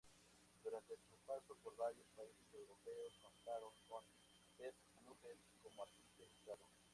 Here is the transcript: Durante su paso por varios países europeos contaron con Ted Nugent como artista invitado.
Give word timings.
Durante 0.63 0.95
su 0.95 1.15
paso 1.27 1.55
por 1.61 1.77
varios 1.77 2.07
países 2.17 2.51
europeos 2.55 3.19
contaron 3.21 3.69
con 3.87 4.03
Ted 4.57 4.73
Nugent 5.05 5.39
como 5.61 5.83
artista 5.83 6.23
invitado. 6.23 6.65